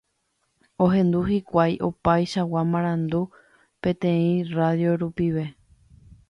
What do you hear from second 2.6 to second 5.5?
marandu peteĩ radio rupive.